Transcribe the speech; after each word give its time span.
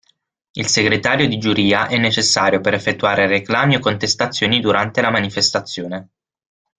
Il 0.53 0.65
segretario 0.65 1.27
di 1.27 1.37
giuria 1.37 1.87
è 1.87 1.99
necessario 1.99 2.59
per 2.59 2.73
effettuare 2.73 3.27
reclami 3.27 3.75
o 3.75 3.79
contestazioni 3.79 4.59
durante 4.59 4.99
la 4.99 5.11
manifestazione. 5.11 6.09